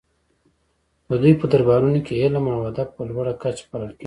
[1.07, 3.99] د دوی په دربارونو کې علم او ادب په لوړه کچه پالل کیده